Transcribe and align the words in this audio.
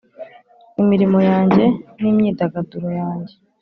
imirimo 0.81 1.19
yanjye, 1.29 1.63
n'imyidagaduro 2.01 2.87
yanjye, 2.99 3.33